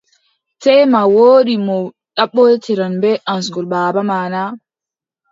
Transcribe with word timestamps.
Teema 0.61 1.01
woodi 1.13 1.55
mo 1.65 1.77
laɓɓotiran 2.17 2.93
bee 3.01 3.21
asngol 3.33 3.67
baaba 3.71 4.01
ma 4.09 4.17
na? 4.33 4.41